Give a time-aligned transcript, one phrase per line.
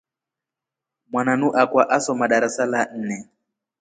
[1.11, 3.17] Mwananu akwa esoma darasa la nne.